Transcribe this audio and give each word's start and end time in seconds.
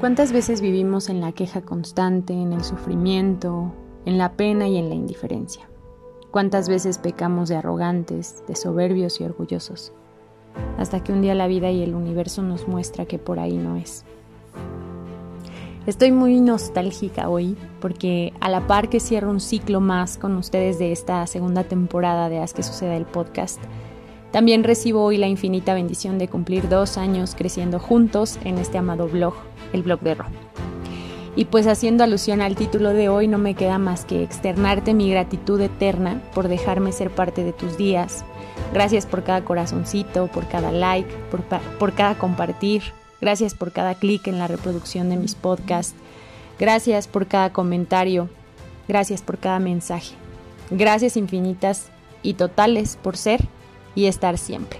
¿Cuántas 0.00 0.30
veces 0.30 0.60
vivimos 0.60 1.08
en 1.08 1.22
la 1.22 1.32
queja 1.32 1.62
constante, 1.62 2.34
en 2.34 2.52
el 2.52 2.62
sufrimiento, 2.62 3.72
en 4.04 4.18
la 4.18 4.32
pena 4.32 4.68
y 4.68 4.76
en 4.76 4.90
la 4.90 4.94
indiferencia? 4.94 5.70
¿Cuántas 6.30 6.68
veces 6.68 6.98
pecamos 6.98 7.48
de 7.48 7.56
arrogantes, 7.56 8.44
de 8.46 8.56
soberbios 8.56 9.22
y 9.22 9.24
orgullosos? 9.24 9.94
Hasta 10.76 11.02
que 11.02 11.12
un 11.12 11.22
día 11.22 11.34
la 11.34 11.46
vida 11.46 11.70
y 11.70 11.82
el 11.82 11.94
universo 11.94 12.42
nos 12.42 12.68
muestra 12.68 13.06
que 13.06 13.18
por 13.18 13.38
ahí 13.38 13.56
no 13.56 13.76
es. 13.76 14.04
Estoy 15.86 16.12
muy 16.12 16.42
nostálgica 16.42 17.30
hoy 17.30 17.56
porque 17.80 18.34
a 18.40 18.50
la 18.50 18.66
par 18.66 18.90
que 18.90 19.00
cierro 19.00 19.30
un 19.30 19.40
ciclo 19.40 19.80
más 19.80 20.18
con 20.18 20.36
ustedes 20.36 20.78
de 20.78 20.92
esta 20.92 21.26
segunda 21.26 21.64
temporada 21.64 22.28
de 22.28 22.38
Haz 22.38 22.52
que 22.52 22.62
suceda 22.62 22.96
el 22.96 23.06
podcast, 23.06 23.62
también 24.36 24.64
recibo 24.64 25.02
hoy 25.02 25.16
la 25.16 25.28
infinita 25.28 25.72
bendición 25.72 26.18
de 26.18 26.28
cumplir 26.28 26.68
dos 26.68 26.98
años 26.98 27.34
creciendo 27.34 27.78
juntos 27.78 28.38
en 28.44 28.58
este 28.58 28.76
amado 28.76 29.08
blog, 29.08 29.32
el 29.72 29.82
blog 29.82 30.00
de 30.00 30.14
Ro. 30.14 30.26
Y 31.36 31.46
pues 31.46 31.66
haciendo 31.66 32.04
alusión 32.04 32.42
al 32.42 32.54
título 32.54 32.90
de 32.90 33.08
hoy, 33.08 33.28
no 33.28 33.38
me 33.38 33.54
queda 33.54 33.78
más 33.78 34.04
que 34.04 34.22
externarte 34.22 34.92
mi 34.92 35.10
gratitud 35.10 35.58
eterna 35.58 36.20
por 36.34 36.48
dejarme 36.48 36.92
ser 36.92 37.10
parte 37.10 37.44
de 37.44 37.54
tus 37.54 37.78
días. 37.78 38.26
Gracias 38.74 39.06
por 39.06 39.24
cada 39.24 39.42
corazoncito, 39.42 40.26
por 40.26 40.46
cada 40.48 40.70
like, 40.70 41.10
por, 41.30 41.40
por 41.78 41.94
cada 41.94 42.18
compartir. 42.18 42.82
Gracias 43.22 43.54
por 43.54 43.72
cada 43.72 43.94
clic 43.94 44.26
en 44.26 44.38
la 44.38 44.48
reproducción 44.48 45.08
de 45.08 45.16
mis 45.16 45.34
podcasts. 45.34 45.94
Gracias 46.58 47.08
por 47.08 47.26
cada 47.26 47.54
comentario. 47.54 48.28
Gracias 48.86 49.22
por 49.22 49.38
cada 49.38 49.60
mensaje. 49.60 50.14
Gracias 50.70 51.16
infinitas 51.16 51.88
y 52.22 52.34
totales 52.34 52.98
por 53.02 53.16
ser 53.16 53.40
y 53.96 54.06
estar 54.06 54.38
siempre. 54.38 54.78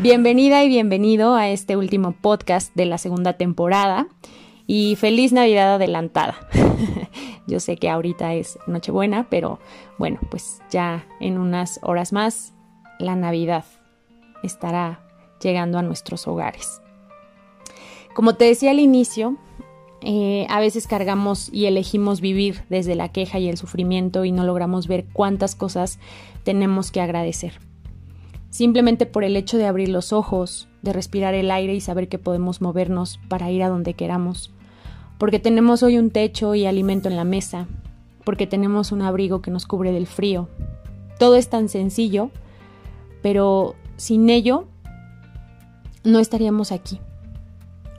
Bienvenida 0.00 0.64
y 0.64 0.68
bienvenido 0.68 1.36
a 1.36 1.48
este 1.48 1.76
último 1.76 2.12
podcast 2.12 2.74
de 2.74 2.86
la 2.86 2.98
segunda 2.98 3.34
temporada 3.34 4.08
y 4.66 4.96
feliz 4.96 5.32
Navidad 5.32 5.74
adelantada. 5.74 6.36
Yo 7.46 7.60
sé 7.60 7.76
que 7.76 7.88
ahorita 7.88 8.34
es 8.34 8.58
Nochebuena, 8.66 9.28
pero 9.30 9.60
bueno, 9.98 10.18
pues 10.30 10.60
ya 10.70 11.06
en 11.20 11.38
unas 11.38 11.78
horas 11.82 12.12
más 12.12 12.54
la 12.98 13.14
Navidad 13.14 13.64
estará 14.42 15.00
llegando 15.40 15.78
a 15.78 15.82
nuestros 15.82 16.26
hogares. 16.26 16.80
Como 18.14 18.34
te 18.34 18.46
decía 18.46 18.70
al 18.70 18.80
inicio, 18.80 19.36
eh, 20.06 20.46
a 20.50 20.60
veces 20.60 20.86
cargamos 20.86 21.48
y 21.50 21.64
elegimos 21.64 22.20
vivir 22.20 22.62
desde 22.68 22.94
la 22.94 23.08
queja 23.08 23.38
y 23.38 23.48
el 23.48 23.56
sufrimiento 23.56 24.26
y 24.26 24.32
no 24.32 24.44
logramos 24.44 24.86
ver 24.86 25.06
cuántas 25.14 25.54
cosas 25.54 25.98
tenemos 26.42 26.90
que 26.90 27.00
agradecer. 27.00 27.54
Simplemente 28.50 29.06
por 29.06 29.24
el 29.24 29.34
hecho 29.34 29.56
de 29.56 29.64
abrir 29.64 29.88
los 29.88 30.12
ojos, 30.12 30.68
de 30.82 30.92
respirar 30.92 31.32
el 31.32 31.50
aire 31.50 31.74
y 31.74 31.80
saber 31.80 32.08
que 32.08 32.18
podemos 32.18 32.60
movernos 32.60 33.18
para 33.28 33.50
ir 33.50 33.62
a 33.62 33.68
donde 33.68 33.94
queramos. 33.94 34.52
Porque 35.16 35.38
tenemos 35.38 35.82
hoy 35.82 35.96
un 35.96 36.10
techo 36.10 36.54
y 36.54 36.66
alimento 36.66 37.08
en 37.08 37.16
la 37.16 37.24
mesa. 37.24 37.66
Porque 38.24 38.46
tenemos 38.46 38.92
un 38.92 39.00
abrigo 39.00 39.40
que 39.40 39.50
nos 39.50 39.64
cubre 39.66 39.90
del 39.90 40.06
frío. 40.06 40.48
Todo 41.18 41.36
es 41.36 41.48
tan 41.48 41.70
sencillo, 41.70 42.30
pero 43.22 43.74
sin 43.96 44.28
ello 44.28 44.66
no 46.04 46.18
estaríamos 46.18 46.72
aquí. 46.72 47.00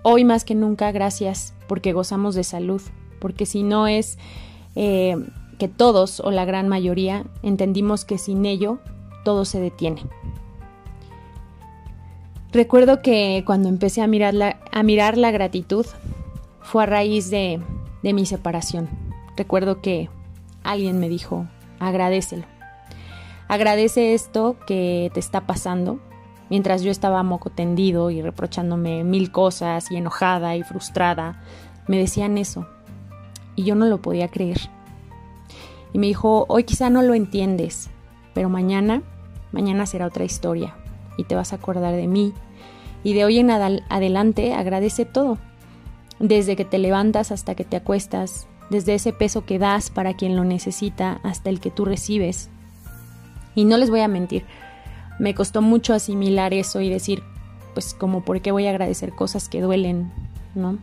Hoy 0.07 0.23
más 0.23 0.45
que 0.45 0.53
nunca, 0.53 0.91
gracias 0.91 1.55
porque 1.67 1.91
gozamos 1.91 2.35
de 2.35 2.43
salud, 2.43 2.79
porque 3.19 3.47
si 3.47 3.63
no 3.63 3.87
es 3.87 4.19
eh, 4.75 5.15
que 5.57 5.67
todos 5.67 6.19
o 6.19 6.29
la 6.29 6.45
gran 6.45 6.67
mayoría 6.67 7.25
entendimos 7.41 8.05
que 8.05 8.19
sin 8.19 8.45
ello 8.45 8.77
todo 9.23 9.45
se 9.45 9.59
detiene. 9.59 10.03
Recuerdo 12.51 13.01
que 13.01 13.41
cuando 13.47 13.67
empecé 13.67 14.03
a 14.03 14.07
mirar 14.07 14.35
la, 14.35 14.59
a 14.71 14.83
mirar 14.83 15.17
la 15.17 15.31
gratitud 15.31 15.87
fue 16.61 16.83
a 16.83 16.85
raíz 16.85 17.31
de, 17.31 17.59
de 18.03 18.13
mi 18.13 18.27
separación. 18.27 18.87
Recuerdo 19.35 19.81
que 19.81 20.11
alguien 20.61 20.99
me 20.99 21.09
dijo, 21.09 21.47
agradecelo. 21.79 22.45
Agradece 23.47 24.13
esto 24.13 24.55
que 24.67 25.09
te 25.15 25.19
está 25.19 25.47
pasando, 25.47 25.99
mientras 26.49 26.81
yo 26.81 26.91
estaba 26.91 27.23
moco 27.23 27.49
tendido 27.49 28.11
y 28.11 28.21
reprochándome 28.21 29.03
mil 29.03 29.31
cosas 29.31 29.91
y 29.91 29.97
enojada 29.97 30.55
y 30.55 30.63
frustrada, 30.63 31.41
me 31.87 31.97
decían 31.97 32.37
eso. 32.37 32.67
Y 33.55 33.63
yo 33.63 33.75
no 33.75 33.85
lo 33.85 34.01
podía 34.01 34.27
creer. 34.27 34.59
Y 35.93 35.99
me 35.99 36.07
dijo, 36.07 36.45
hoy 36.49 36.65
quizá 36.65 36.89
no 36.89 37.01
lo 37.01 37.13
entiendes, 37.13 37.89
pero 38.33 38.49
mañana, 38.49 39.01
mañana 39.51 39.85
será 39.85 40.07
otra 40.07 40.25
historia 40.25 40.75
y 41.17 41.23
te 41.23 41.35
vas 41.35 41.53
a 41.53 41.57
acordar 41.57 41.95
de 41.95 42.07
mí. 42.07 42.33
Y 43.03 43.13
de 43.13 43.23
hoy 43.23 43.39
en 43.39 43.51
adelante 43.51 44.53
agradece 44.53 45.05
todo, 45.05 45.37
desde 46.19 46.55
que 46.55 46.65
te 46.65 46.79
levantas 46.79 47.31
hasta 47.31 47.55
que 47.55 47.63
te 47.63 47.77
acuestas, 47.77 48.47
desde 48.69 48.95
ese 48.95 49.13
peso 49.13 49.45
que 49.45 49.59
das 49.59 49.89
para 49.89 50.15
quien 50.15 50.35
lo 50.35 50.43
necesita 50.43 51.19
hasta 51.23 51.49
el 51.49 51.59
que 51.59 51.71
tú 51.71 51.85
recibes. 51.85 52.49
Y 53.53 53.63
no 53.65 53.77
les 53.77 53.89
voy 53.89 54.01
a 54.01 54.07
mentir, 54.07 54.43
me 55.19 55.33
costó 55.33 55.61
mucho 55.61 55.93
asimilar 55.93 56.53
eso 56.53 56.81
y 56.81 56.89
decir, 56.89 57.23
pues 57.73 57.93
como 57.93 58.23
por 58.23 58.41
qué 58.41 58.51
voy 58.51 58.67
a 58.67 58.71
agradecer 58.71 59.13
cosas 59.13 59.49
que 59.49 59.61
duelen, 59.61 60.11
¿no? 60.55 60.79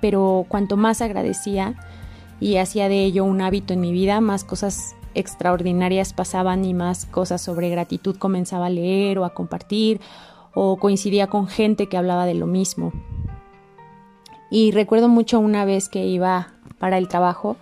Pero 0.00 0.46
cuanto 0.48 0.76
más 0.76 1.00
agradecía 1.00 1.74
y 2.40 2.56
hacía 2.56 2.88
de 2.88 3.04
ello 3.04 3.24
un 3.24 3.40
hábito 3.40 3.72
en 3.72 3.80
mi 3.80 3.92
vida, 3.92 4.20
más 4.20 4.44
cosas 4.44 4.94
extraordinarias 5.14 6.12
pasaban 6.12 6.64
y 6.64 6.74
más 6.74 7.06
cosas 7.06 7.40
sobre 7.40 7.68
gratitud 7.68 8.16
comenzaba 8.16 8.66
a 8.66 8.70
leer 8.70 9.18
o 9.18 9.24
a 9.24 9.34
compartir 9.34 10.00
o 10.54 10.76
coincidía 10.76 11.28
con 11.28 11.46
gente 11.48 11.88
que 11.88 11.96
hablaba 11.96 12.26
de 12.26 12.34
lo 12.34 12.46
mismo. 12.46 12.92
Y 14.50 14.72
recuerdo 14.72 15.08
mucho 15.08 15.38
una 15.38 15.64
vez 15.64 15.88
que 15.88 16.06
iba 16.06 16.54
para 16.78 16.98
el 16.98 17.08
trabajo 17.08 17.56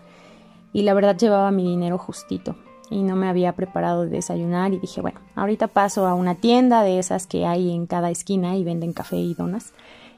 y 0.72 0.82
la 0.82 0.94
verdad 0.94 1.16
llevaba 1.16 1.50
mi 1.50 1.64
dinero 1.64 1.98
justito 1.98 2.56
y 2.90 3.04
no 3.04 3.14
me 3.14 3.28
había 3.28 3.54
preparado 3.54 4.02
de 4.02 4.10
desayunar 4.10 4.72
y 4.74 4.78
dije, 4.78 5.00
bueno, 5.00 5.20
ahorita 5.36 5.68
paso 5.68 6.06
a 6.06 6.14
una 6.14 6.34
tienda 6.34 6.82
de 6.82 6.98
esas 6.98 7.26
que 7.26 7.46
hay 7.46 7.72
en 7.72 7.86
cada 7.86 8.10
esquina 8.10 8.56
y 8.56 8.64
venden 8.64 8.92
café 8.92 9.16
y 9.16 9.34
donas 9.34 9.72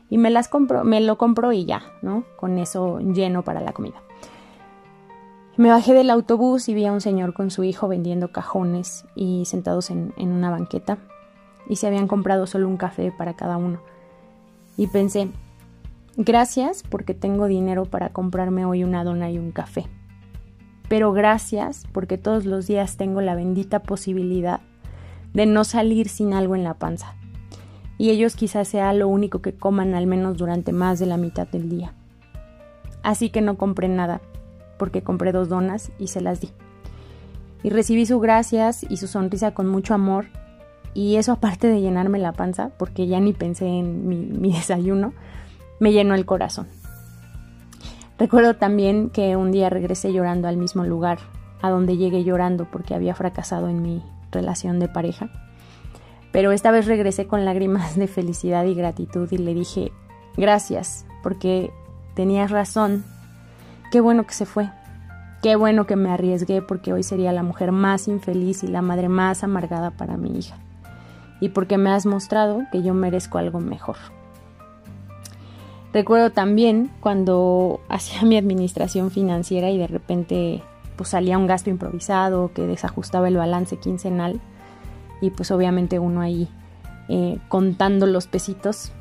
y 0.09 0.19
me 0.19 0.31
las 0.31 0.49
compro, 0.49 0.83
me 0.83 1.00
lo 1.00 1.19
compro 1.19 1.53
y 1.53 1.66
ya, 1.66 1.83
¿no? 2.00 2.25
Con 2.37 2.59
eso 2.59 2.99
lleno 3.00 3.43
para 3.43 3.60
la 3.60 3.72
comida. 3.72 4.03
Me 5.59 5.69
bajé 5.69 5.93
del 5.93 6.10
autobús 6.10 6.69
y 6.71 6.75
vi 6.75 6.87
a 6.87 6.93
un 6.93 7.03
señor 7.03 7.34
con 7.34 7.50
su 7.50 7.62
hijo 7.62 7.88
vendiendo 7.88 8.33
cajones 8.33 9.04
y 9.15 9.44
sentados 9.44 9.91
en, 9.91 10.15
en 10.16 10.33
una 10.33 10.50
banqueta 10.50 10.99
y 11.69 11.77
se 11.77 11.87
habían 11.87 12.09
comprado 12.09 12.47
solo 12.47 12.69
un 12.69 12.78
café 12.78 13.12
para 13.16 13.34
cada 13.34 13.59
uno. 13.59 13.81
Y 14.78 14.87
pensé, 14.87 15.28
gracias 16.16 16.83
porque 16.89 17.12
tengo 17.12 17.47
dinero 17.47 17.84
para 17.84 18.15
comprarme 18.15 18.65
hoy 18.65 18.83
una 18.83 19.04
dona 19.04 19.31
y 19.31 19.39
un 19.39 19.53
café 19.53 19.87
pero 20.92 21.14
gracias 21.14 21.86
porque 21.91 22.19
todos 22.19 22.44
los 22.44 22.66
días 22.66 22.98
tengo 22.98 23.22
la 23.22 23.34
bendita 23.34 23.78
posibilidad 23.78 24.60
de 25.32 25.47
no 25.47 25.64
salir 25.64 26.10
sin 26.10 26.34
algo 26.34 26.54
en 26.54 26.64
la 26.64 26.75
panza. 26.75 27.14
Y 27.97 28.10
ellos 28.10 28.36
quizás 28.36 28.69
sea 28.69 28.92
lo 28.92 29.08
único 29.08 29.41
que 29.41 29.54
coman 29.54 29.94
al 29.94 30.06
menos 30.06 30.36
durante 30.36 30.70
más 30.70 30.98
de 30.98 31.06
la 31.06 31.16
mitad 31.16 31.48
del 31.48 31.70
día. 31.70 31.94
Así 33.03 33.30
que 33.30 33.41
no 33.41 33.56
compré 33.56 33.88
nada, 33.88 34.20
porque 34.76 35.00
compré 35.00 35.32
dos 35.32 35.48
donas 35.48 35.91
y 35.98 36.08
se 36.08 36.20
las 36.20 36.42
di. 36.42 36.50
Y 37.62 37.70
recibí 37.70 38.04
su 38.04 38.20
gracias 38.20 38.84
y 38.86 38.98
su 38.98 39.06
sonrisa 39.06 39.54
con 39.54 39.69
mucho 39.69 39.94
amor, 39.94 40.26
y 40.92 41.16
eso 41.16 41.32
aparte 41.32 41.69
de 41.69 41.80
llenarme 41.80 42.19
la 42.19 42.34
panza, 42.34 42.69
porque 42.76 43.06
ya 43.06 43.19
ni 43.19 43.32
pensé 43.32 43.64
en 43.66 44.06
mi, 44.06 44.16
mi 44.16 44.53
desayuno, 44.53 45.14
me 45.80 45.91
llenó 45.91 46.14
el 46.14 46.26
corazón. 46.26 46.66
Recuerdo 48.22 48.55
también 48.55 49.10
que 49.10 49.34
un 49.34 49.50
día 49.50 49.69
regresé 49.69 50.12
llorando 50.12 50.47
al 50.47 50.56
mismo 50.56 50.84
lugar 50.84 51.19
a 51.60 51.71
donde 51.71 51.97
llegué 51.97 52.22
llorando 52.22 52.69
porque 52.71 52.94
había 52.94 53.16
fracasado 53.16 53.69
en 53.69 53.83
mi 53.83 54.00
relación 54.31 54.78
de 54.78 54.87
pareja. 54.87 55.28
Pero 56.30 56.53
esta 56.53 56.71
vez 56.71 56.86
regresé 56.86 57.27
con 57.27 57.45
lágrimas 57.45 57.97
de 57.97 58.07
felicidad 58.07 58.65
y 58.65 58.77
gratitud 58.77 59.27
y 59.33 59.39
le 59.39 59.54
dije, 59.54 59.91
gracias, 60.36 61.04
porque 61.24 61.72
tenías 62.15 62.53
razón. 62.53 63.03
Qué 63.91 64.01
bueno 64.01 64.24
que 64.24 64.34
se 64.34 64.47
fue. 64.47 64.71
Qué 65.42 65.57
bueno 65.57 65.89
que 65.89 65.97
me 65.97 66.13
arriesgué 66.13 66.63
porque 66.63 66.92
hoy 66.92 67.03
sería 67.03 67.33
la 67.33 67.42
mujer 67.42 67.72
más 67.72 68.07
infeliz 68.07 68.63
y 68.63 68.69
la 68.69 68.83
madre 68.83 69.09
más 69.09 69.42
amargada 69.42 69.91
para 69.91 70.16
mi 70.16 70.39
hija. 70.39 70.59
Y 71.41 71.48
porque 71.48 71.77
me 71.77 71.91
has 71.91 72.07
mostrado 72.07 72.63
que 72.71 72.84
yo 72.84 72.95
merezco 72.95 73.39
algo 73.39 73.59
mejor. 73.59 73.97
Recuerdo 75.92 76.30
también 76.30 76.91
cuando 77.00 77.80
hacía 77.89 78.22
mi 78.22 78.36
administración 78.36 79.10
financiera 79.10 79.71
y 79.71 79.78
de 79.78 79.86
repente 79.86 80.62
pues 80.97 81.10
salía 81.10 81.39
un 81.39 81.47
gasto 81.47 81.71
improvisado 81.71 82.53
que 82.53 82.66
desajustaba 82.66 83.28
el 83.28 83.36
balance 83.36 83.77
quincenal 83.78 84.41
y 85.21 85.30
pues 85.30 85.50
obviamente 85.50 85.98
uno 85.98 86.21
ahí 86.21 86.48
eh, 87.09 87.39
contando 87.48 88.06
los 88.06 88.27
pesitos, 88.27 88.92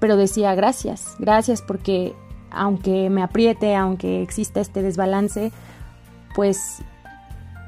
pero 0.00 0.16
decía 0.16 0.54
gracias, 0.54 1.14
gracias 1.18 1.62
porque 1.62 2.14
aunque 2.50 3.10
me 3.10 3.22
apriete, 3.22 3.76
aunque 3.76 4.22
exista 4.22 4.60
este 4.60 4.82
desbalance, 4.82 5.52
pues 6.34 6.82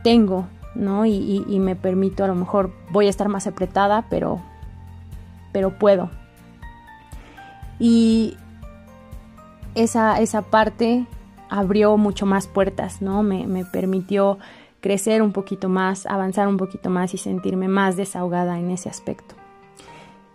tengo, 0.03 0.47
¿no? 0.75 1.05
Y, 1.05 1.45
y 1.47 1.59
me 1.59 1.77
permito, 1.77 2.25
a 2.25 2.29
lo 2.29 2.35
mejor 2.35 2.73
voy 2.91 3.07
a 3.07 3.11
estar 3.11 3.29
más 3.29 3.47
apretada, 3.47 4.07
pero, 4.09 4.41
pero 5.53 5.79
puedo, 5.79 6.11
Y 7.79 8.37
esa, 9.75 10.21
esa 10.21 10.43
parte 10.43 11.07
abrió 11.49 11.97
mucho 11.97 12.27
más 12.27 12.47
puertas, 12.47 13.03
¿no? 13.03 13.23
Me, 13.23 13.47
me 13.47 13.65
permitió 13.65 14.39
crecer 14.81 15.23
un 15.23 15.33
poquito 15.33 15.69
más, 15.69 16.07
avanzar 16.07 16.49
un 16.49 16.57
poquito 16.57 16.91
más 16.91 17.15
y 17.15 17.19
sentirme 17.19 17.69
más 17.69 17.97
desahogada 17.97 18.59
en 18.59 18.71
ese 18.71 18.89
aspecto. 18.89 19.35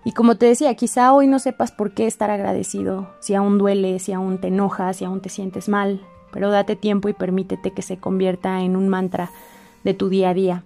Y 0.03 0.11
como 0.11 0.35
te 0.35 0.45
decía, 0.45 0.75
quizá 0.75 1.13
hoy 1.13 1.25
no 1.25 1.39
sepas 1.39 1.71
por 1.71 1.93
qué 1.93 2.05
estar 2.05 2.29
agradecido, 2.29 3.09
si 3.19 3.33
aún 3.33 3.57
duele, 3.57 3.97
si 3.97 4.13
aún 4.13 4.39
te 4.39 4.49
enojas, 4.49 4.97
si 4.97 5.05
aún 5.05 5.19
te 5.19 5.29
sientes 5.29 5.67
mal, 5.67 6.01
pero 6.31 6.51
date 6.51 6.75
tiempo 6.75 7.09
y 7.09 7.13
permítete 7.13 7.71
que 7.71 7.81
se 7.81 7.97
convierta 7.97 8.61
en 8.61 8.75
un 8.75 8.88
mantra 8.88 9.31
de 9.83 9.95
tu 9.95 10.09
día 10.09 10.29
a 10.29 10.33
día. 10.35 10.63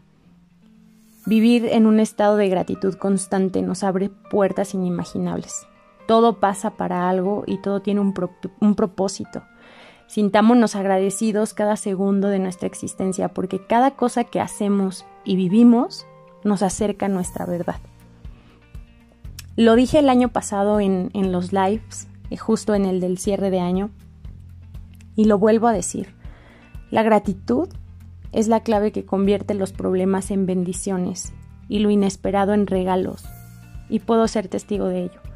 Vivir 1.25 1.68
en 1.68 1.86
un 1.86 2.00
estado 2.01 2.36
de 2.36 2.50
gratitud 2.50 2.95
constante 2.95 3.62
nos 3.62 3.83
abre 3.83 4.10
puertas 4.10 4.74
inimaginables. 4.74 5.68
Todo 6.10 6.40
pasa 6.40 6.72
para 6.72 7.08
algo 7.08 7.44
y 7.46 7.60
todo 7.60 7.84
tiene 7.84 8.00
un, 8.00 8.16
un 8.62 8.74
propósito. 8.74 9.44
Sintámonos 10.08 10.76
agradecidos 10.76 11.54
cada 11.54 11.76
segundo 11.76 12.30
de 12.30 12.40
nuestra 12.40 12.66
existencia 12.66 13.28
porque 13.28 13.64
cada 13.64 13.92
cosa 13.92 14.24
que 14.24 14.42
hacemos 14.42 15.06
y 15.24 15.36
vivimos 15.36 16.08
nos 16.44 16.64
acerca 16.64 17.06
a 17.06 17.10
nuestra 17.10 17.46
verdad. 17.46 17.76
Lo 19.56 19.76
dije 19.76 20.00
el 20.00 20.10
año 20.10 20.30
pasado 20.30 20.80
en, 20.80 21.12
en 21.14 21.32
los 21.32 21.54
lives, 21.54 22.08
eh, 22.32 22.38
justo 22.38 22.74
en 22.74 22.86
el 22.86 23.02
del 23.02 23.20
cierre 23.20 23.52
de 23.52 23.60
año, 23.60 23.92
y 25.16 25.26
lo 25.26 25.38
vuelvo 25.38 25.68
a 25.68 25.74
decir. 25.74 26.16
La 26.90 27.04
gratitud 27.04 27.70
es 28.32 28.48
la 28.48 28.62
clave 28.62 28.92
que 28.92 29.06
convierte 29.06 29.54
los 29.54 29.74
problemas 29.74 30.32
en 30.32 30.48
bendiciones 30.48 31.34
y 31.68 31.78
lo 31.78 31.92
inesperado 31.92 32.56
en 32.56 32.66
regalos, 32.66 33.26
y 33.90 34.00
puedo 34.00 34.28
ser 34.28 34.48
testigo 34.48 34.88
de 34.88 35.04
ello. 35.04 35.29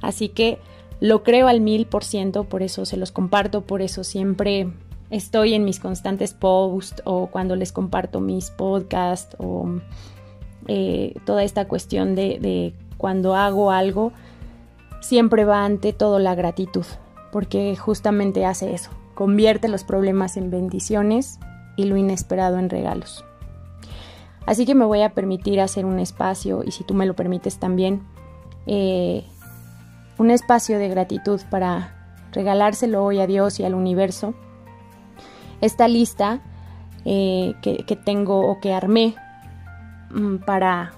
Así 0.00 0.28
que 0.28 0.58
lo 1.00 1.22
creo 1.22 1.48
al 1.48 1.60
mil 1.60 1.86
por 1.86 2.04
ciento, 2.04 2.44
por 2.44 2.62
eso 2.62 2.84
se 2.84 2.96
los 2.96 3.12
comparto, 3.12 3.62
por 3.62 3.82
eso 3.82 4.04
siempre 4.04 4.68
estoy 5.10 5.54
en 5.54 5.64
mis 5.64 5.78
constantes 5.78 6.34
posts 6.34 7.02
o 7.04 7.28
cuando 7.28 7.54
les 7.56 7.72
comparto 7.72 8.20
mis 8.20 8.50
podcasts 8.50 9.36
o 9.38 9.68
eh, 10.68 11.14
toda 11.24 11.44
esta 11.44 11.68
cuestión 11.68 12.14
de, 12.14 12.74
cuando 12.96 13.36
hago 13.36 13.70
algo, 13.70 14.12
siempre 15.00 15.44
va 15.44 15.64
ante 15.64 15.92
todo 15.92 16.18
la 16.18 16.34
gratitud, 16.34 16.86
porque 17.30 17.76
justamente 17.76 18.44
hace 18.44 18.74
eso, 18.74 18.90
convierte 19.14 19.68
los 19.68 19.84
problemas 19.84 20.36
en 20.36 20.50
bendiciones 20.50 21.38
y 21.76 21.84
lo 21.84 21.96
inesperado 21.96 22.58
en 22.58 22.70
regalos. 22.70 23.24
Así 24.46 24.64
que 24.64 24.74
me 24.74 24.84
voy 24.84 25.02
a 25.02 25.12
permitir 25.12 25.60
hacer 25.60 25.84
un 25.84 25.98
espacio, 25.98 26.62
y 26.64 26.70
si 26.70 26.84
tú 26.84 26.94
me 26.94 27.06
lo 27.06 27.14
permites 27.14 27.58
también, 27.58 28.02
eh, 28.66 29.24
un 30.18 30.30
espacio 30.30 30.78
de 30.78 30.88
gratitud 30.88 31.40
para 31.50 31.94
regalárselo 32.32 33.04
hoy 33.04 33.20
a 33.20 33.26
Dios 33.26 33.60
y 33.60 33.64
al 33.64 33.74
universo. 33.74 34.34
Esta 35.60 35.88
lista 35.88 36.40
eh, 37.04 37.54
que, 37.62 37.96
tengo 37.96 38.40
o 38.40 38.60
que 38.60 38.74
armé 38.74 39.14
mm, 40.10 40.36
para, 40.38 40.92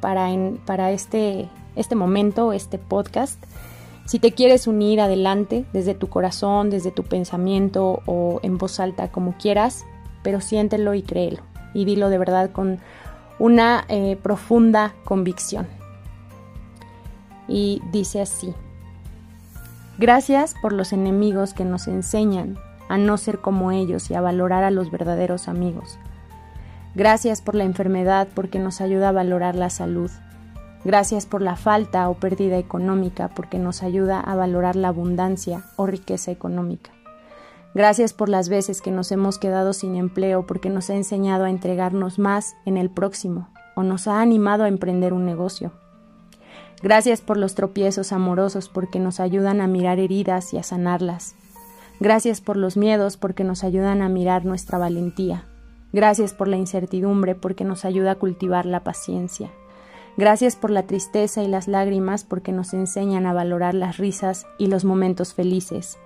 para, 0.00 0.28
para 0.66 0.90
este, 0.90 1.48
este 1.76 1.94
momento, 1.94 2.52
este 2.52 2.78
podcast. 2.78 3.42
Si 4.06 4.18
te 4.18 4.32
quieres 4.32 4.66
unir 4.66 5.00
adelante 5.00 5.64
desde 5.72 5.94
tu 5.94 6.08
corazón, 6.08 6.68
desde 6.68 6.90
tu 6.90 7.04
pensamiento 7.04 8.02
o 8.06 8.40
en 8.42 8.58
voz 8.58 8.80
alta, 8.80 9.12
como 9.12 9.34
quieras, 9.38 9.84
pero 10.22 10.40
siéntelo 10.40 10.94
y 10.94 11.02
créelo 11.02 11.42
y 11.74 11.84
dilo 11.84 12.08
de 12.08 12.18
verdad 12.18 12.50
con 12.50 12.80
una 13.38 13.84
eh, 13.88 14.18
profunda 14.20 14.94
convicción 15.04 15.79
y 17.50 17.82
dice 17.92 18.22
así, 18.22 18.54
Gracias 20.00 20.54
por 20.62 20.72
los 20.72 20.94
enemigos 20.94 21.52
que 21.52 21.66
nos 21.66 21.86
enseñan 21.86 22.56
a 22.88 22.96
no 22.96 23.18
ser 23.18 23.42
como 23.42 23.70
ellos 23.70 24.10
y 24.10 24.14
a 24.14 24.22
valorar 24.22 24.64
a 24.64 24.70
los 24.70 24.90
verdaderos 24.90 25.46
amigos. 25.46 25.98
Gracias 26.94 27.42
por 27.42 27.54
la 27.54 27.64
enfermedad 27.64 28.26
porque 28.34 28.58
nos 28.58 28.80
ayuda 28.80 29.10
a 29.10 29.12
valorar 29.12 29.56
la 29.56 29.68
salud. 29.68 30.10
Gracias 30.86 31.26
por 31.26 31.42
la 31.42 31.54
falta 31.54 32.08
o 32.08 32.14
pérdida 32.14 32.56
económica 32.56 33.28
porque 33.28 33.58
nos 33.58 33.82
ayuda 33.82 34.20
a 34.20 34.34
valorar 34.34 34.74
la 34.74 34.88
abundancia 34.88 35.64
o 35.76 35.86
riqueza 35.86 36.30
económica. 36.30 36.92
Gracias 37.74 38.14
por 38.14 38.30
las 38.30 38.48
veces 38.48 38.80
que 38.80 38.90
nos 38.90 39.12
hemos 39.12 39.38
quedado 39.38 39.74
sin 39.74 39.96
empleo 39.96 40.46
porque 40.46 40.70
nos 40.70 40.88
ha 40.88 40.94
enseñado 40.94 41.44
a 41.44 41.50
entregarnos 41.50 42.18
más 42.18 42.56
en 42.64 42.78
el 42.78 42.88
próximo 42.88 43.50
o 43.76 43.82
nos 43.82 44.08
ha 44.08 44.22
animado 44.22 44.64
a 44.64 44.68
emprender 44.68 45.12
un 45.12 45.26
negocio. 45.26 45.72
Gracias 46.82 47.20
por 47.20 47.36
los 47.36 47.54
tropiezos 47.54 48.12
amorosos 48.12 48.68
porque 48.68 48.98
nos 48.98 49.20
ayudan 49.20 49.60
a 49.60 49.66
mirar 49.66 49.98
heridas 49.98 50.54
y 50.54 50.58
a 50.58 50.62
sanarlas. 50.62 51.34
Gracias 52.00 52.40
por 52.40 52.56
los 52.56 52.78
miedos 52.78 53.18
porque 53.18 53.44
nos 53.44 53.64
ayudan 53.64 54.00
a 54.00 54.08
mirar 54.08 54.46
nuestra 54.46 54.78
valentía. 54.78 55.44
Gracias 55.92 56.32
por 56.32 56.48
la 56.48 56.56
incertidumbre 56.56 57.34
porque 57.34 57.64
nos 57.64 57.84
ayuda 57.84 58.12
a 58.12 58.14
cultivar 58.14 58.64
la 58.64 58.82
paciencia. 58.82 59.50
Gracias 60.16 60.56
por 60.56 60.70
la 60.70 60.84
tristeza 60.84 61.42
y 61.42 61.48
las 61.48 61.68
lágrimas 61.68 62.24
porque 62.24 62.52
nos 62.52 62.74
enseñan 62.74 63.26
a 63.26 63.32
valorar 63.32 63.74
las 63.74 63.98
risas 63.98 64.46
y 64.58 64.66
los 64.66 64.84
momentos 64.84 65.34
felices, 65.34 65.98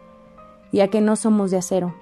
y 0.73 0.81
a 0.81 0.89
que 0.89 1.01
no 1.01 1.17
somos 1.17 1.51
de 1.51 1.59
acero. 1.59 1.95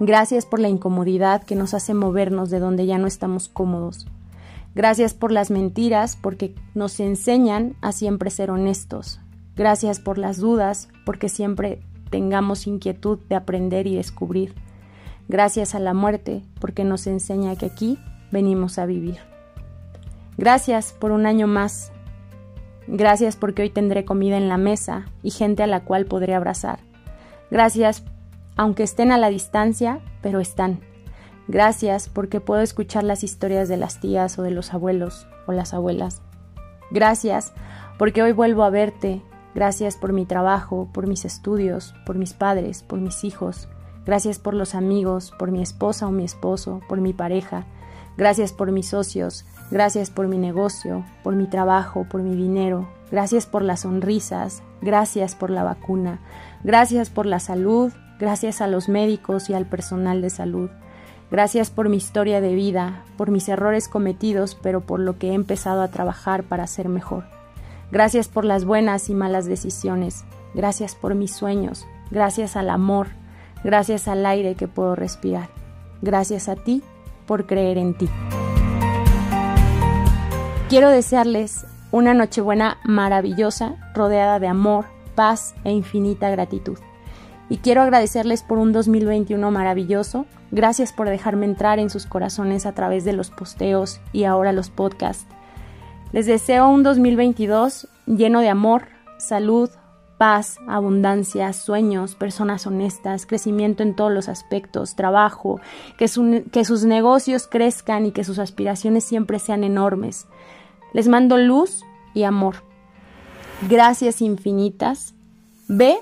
Gracias 0.00 0.46
por 0.46 0.60
la 0.60 0.68
incomodidad 0.68 1.42
que 1.42 1.54
nos 1.54 1.74
hace 1.74 1.94
movernos 1.94 2.50
de 2.50 2.58
donde 2.58 2.86
ya 2.86 2.98
no 2.98 3.06
estamos 3.06 3.48
cómodos. 3.48 4.06
Gracias 4.74 5.14
por 5.14 5.32
las 5.32 5.50
mentiras 5.50 6.16
porque 6.20 6.54
nos 6.74 7.00
enseñan 7.00 7.74
a 7.80 7.92
siempre 7.92 8.30
ser 8.30 8.50
honestos. 8.50 9.20
Gracias 9.56 9.98
por 9.98 10.18
las 10.18 10.38
dudas 10.38 10.88
porque 11.04 11.28
siempre 11.28 11.80
tengamos 12.10 12.66
inquietud 12.66 13.18
de 13.28 13.34
aprender 13.34 13.86
y 13.86 13.96
descubrir. 13.96 14.54
Gracias 15.28 15.74
a 15.74 15.80
la 15.80 15.94
muerte 15.94 16.42
porque 16.60 16.84
nos 16.84 17.06
enseña 17.06 17.56
que 17.56 17.66
aquí 17.66 17.98
venimos 18.30 18.78
a 18.78 18.86
vivir. 18.86 19.18
Gracias 20.36 20.92
por 20.92 21.10
un 21.10 21.26
año 21.26 21.46
más. 21.46 21.92
Gracias 22.86 23.36
porque 23.36 23.62
hoy 23.62 23.70
tendré 23.70 24.04
comida 24.04 24.36
en 24.36 24.48
la 24.48 24.56
mesa 24.56 25.06
y 25.22 25.30
gente 25.30 25.62
a 25.62 25.66
la 25.66 25.80
cual 25.80 26.06
podré 26.06 26.34
abrazar. 26.34 26.78
Gracias 27.50 28.04
aunque 28.56 28.82
estén 28.82 29.12
a 29.12 29.18
la 29.18 29.30
distancia, 29.30 30.00
pero 30.20 30.40
están. 30.40 30.80
Gracias 31.48 32.10
porque 32.10 32.40
puedo 32.40 32.60
escuchar 32.60 33.04
las 33.04 33.24
historias 33.24 33.68
de 33.68 33.78
las 33.78 34.00
tías 34.00 34.38
o 34.38 34.42
de 34.42 34.50
los 34.50 34.74
abuelos 34.74 35.26
o 35.46 35.52
las 35.52 35.72
abuelas. 35.72 36.20
Gracias 36.90 37.54
porque 37.98 38.22
hoy 38.22 38.32
vuelvo 38.32 38.64
a 38.64 38.70
verte. 38.70 39.22
Gracias 39.54 39.96
por 39.96 40.12
mi 40.12 40.26
trabajo, 40.26 40.90
por 40.92 41.06
mis 41.06 41.24
estudios, 41.24 41.94
por 42.04 42.16
mis 42.16 42.34
padres, 42.34 42.82
por 42.82 43.00
mis 43.00 43.24
hijos. 43.24 43.68
Gracias 44.04 44.38
por 44.38 44.52
los 44.52 44.74
amigos, 44.74 45.32
por 45.38 45.50
mi 45.50 45.62
esposa 45.62 46.06
o 46.06 46.10
mi 46.10 46.24
esposo, 46.24 46.82
por 46.86 47.00
mi 47.00 47.14
pareja. 47.14 47.64
Gracias 48.18 48.52
por 48.52 48.70
mis 48.70 48.88
socios. 48.88 49.46
Gracias 49.70 50.10
por 50.10 50.28
mi 50.28 50.36
negocio, 50.36 51.04
por 51.22 51.34
mi 51.34 51.46
trabajo, 51.46 52.06
por 52.10 52.22
mi 52.22 52.36
dinero. 52.36 52.88
Gracias 53.10 53.46
por 53.46 53.62
las 53.62 53.80
sonrisas. 53.80 54.62
Gracias 54.82 55.34
por 55.34 55.48
la 55.48 55.64
vacuna. 55.64 56.20
Gracias 56.62 57.08
por 57.08 57.24
la 57.24 57.40
salud. 57.40 57.92
Gracias 58.18 58.60
a 58.60 58.66
los 58.66 58.88
médicos 58.88 59.48
y 59.48 59.54
al 59.54 59.66
personal 59.66 60.20
de 60.20 60.30
salud. 60.30 60.70
Gracias 61.30 61.70
por 61.70 61.88
mi 61.88 61.98
historia 61.98 62.40
de 62.40 62.54
vida, 62.54 63.04
por 63.16 63.30
mis 63.30 63.48
errores 63.48 63.88
cometidos, 63.88 64.56
pero 64.62 64.80
por 64.80 65.00
lo 65.00 65.18
que 65.18 65.30
he 65.30 65.34
empezado 65.34 65.82
a 65.82 65.88
trabajar 65.88 66.44
para 66.44 66.66
ser 66.66 66.88
mejor. 66.88 67.24
Gracias 67.90 68.28
por 68.28 68.44
las 68.44 68.64
buenas 68.64 69.10
y 69.10 69.14
malas 69.14 69.46
decisiones. 69.46 70.24
Gracias 70.54 70.94
por 70.94 71.14
mis 71.14 71.34
sueños. 71.34 71.86
Gracias 72.10 72.56
al 72.56 72.70
amor. 72.70 73.08
Gracias 73.62 74.08
al 74.08 74.24
aire 74.24 74.54
que 74.54 74.68
puedo 74.68 74.94
respirar. 74.94 75.48
Gracias 76.00 76.48
a 76.48 76.56
ti 76.56 76.82
por 77.26 77.46
creer 77.46 77.76
en 77.76 77.94
ti. 77.96 78.08
Quiero 80.68 80.90
desearles 80.90 81.66
una 81.90 82.14
Nochebuena 82.14 82.78
maravillosa, 82.84 83.76
rodeada 83.94 84.38
de 84.38 84.48
amor, 84.48 84.84
paz 85.14 85.54
e 85.64 85.72
infinita 85.72 86.30
gratitud. 86.30 86.78
Y 87.50 87.58
quiero 87.58 87.82
agradecerles 87.82 88.42
por 88.42 88.58
un 88.58 88.72
2021 88.72 89.50
maravilloso, 89.50 90.26
Gracias 90.50 90.94
por 90.94 91.08
dejarme 91.08 91.44
entrar 91.44 91.78
en 91.78 91.90
sus 91.90 92.06
corazones 92.06 92.64
a 92.64 92.72
través 92.72 93.04
de 93.04 93.12
los 93.12 93.30
posteos 93.30 94.00
y 94.12 94.24
ahora 94.24 94.52
los 94.52 94.70
podcasts. 94.70 95.26
Les 96.12 96.24
deseo 96.24 96.68
un 96.70 96.82
2022 96.82 97.86
lleno 98.06 98.40
de 98.40 98.48
amor, 98.48 98.86
salud, 99.18 99.68
paz, 100.16 100.56
abundancia, 100.66 101.52
sueños, 101.52 102.14
personas 102.14 102.66
honestas, 102.66 103.26
crecimiento 103.26 103.82
en 103.82 103.94
todos 103.94 104.10
los 104.10 104.30
aspectos, 104.30 104.96
trabajo, 104.96 105.60
que, 105.98 106.06
que, 106.50 106.64
sus 106.64 106.84
negocios 106.84 107.46
crezcan 107.46 108.06
y 108.06 108.12
que 108.12 108.24
sus 108.24 108.38
aspiraciones 108.38 109.04
siempre 109.04 109.38
sean 109.38 109.64
enormes. 109.64 110.26
Les 110.94 111.08
mando 111.08 111.36
luz 111.36 111.84
y 112.14 112.22
amor. 112.22 112.64
Gracias 113.68 114.22
infinitas. 114.22 115.14
Ve 115.68 115.98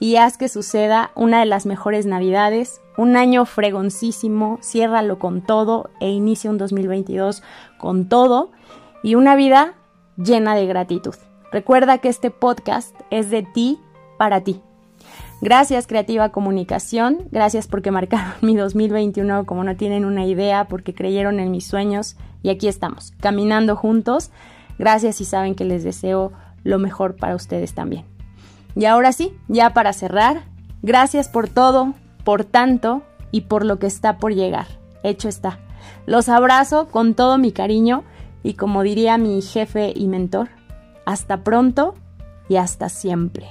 y 0.00 0.16
haz 0.16 0.36
que 0.38 0.48
suceda 0.48 1.10
una 1.14 1.40
de 1.40 1.46
las 1.46 1.66
mejores 1.66 2.06
navidades, 2.06 2.80
un 2.96 3.16
año 3.16 3.44
fregoncísimo, 3.44 4.58
ciérralo 4.62 5.18
con 5.18 5.42
todo 5.42 5.90
e 6.00 6.10
inicia 6.10 6.50
un 6.50 6.58
2022 6.58 7.42
con 7.78 8.08
todo 8.08 8.50
y 9.02 9.14
una 9.14 9.36
vida 9.36 9.74
llena 10.16 10.54
de 10.54 10.66
gratitud. 10.66 11.14
Recuerda 11.52 11.98
que 11.98 12.08
este 12.08 12.30
podcast 12.30 12.94
es 13.10 13.30
de 13.30 13.42
ti 13.42 13.80
para 14.18 14.42
ti. 14.42 14.60
Gracias 15.40 15.86
Creativa 15.86 16.30
Comunicación, 16.30 17.28
gracias 17.30 17.68
porque 17.68 17.92
marcaron 17.92 18.34
mi 18.40 18.56
2021 18.56 19.46
como 19.46 19.64
no 19.64 19.76
tienen 19.76 20.04
una 20.04 20.26
idea, 20.26 20.66
porque 20.66 20.94
creyeron 20.94 21.38
en 21.40 21.50
mis 21.50 21.66
sueños 21.66 22.16
y 22.42 22.50
aquí 22.50 22.68
estamos, 22.68 23.12
caminando 23.20 23.76
juntos. 23.76 24.30
Gracias 24.78 25.20
y 25.20 25.24
saben 25.24 25.54
que 25.54 25.64
les 25.64 25.82
deseo 25.84 26.32
lo 26.64 26.78
mejor 26.78 27.16
para 27.16 27.34
ustedes 27.34 27.74
también. 27.74 28.17
Y 28.78 28.84
ahora 28.84 29.10
sí, 29.12 29.36
ya 29.48 29.74
para 29.74 29.92
cerrar, 29.92 30.44
gracias 30.82 31.28
por 31.28 31.48
todo, 31.48 31.94
por 32.22 32.44
tanto 32.44 33.02
y 33.32 33.40
por 33.40 33.64
lo 33.64 33.80
que 33.80 33.88
está 33.88 34.18
por 34.18 34.32
llegar. 34.32 34.68
Hecho 35.02 35.28
está. 35.28 35.58
Los 36.06 36.28
abrazo 36.28 36.86
con 36.86 37.14
todo 37.14 37.38
mi 37.38 37.50
cariño 37.50 38.04
y 38.44 38.54
como 38.54 38.84
diría 38.84 39.18
mi 39.18 39.42
jefe 39.42 39.92
y 39.96 40.06
mentor, 40.06 40.50
hasta 41.04 41.42
pronto 41.42 41.96
y 42.48 42.54
hasta 42.54 42.88
siempre. 42.88 43.48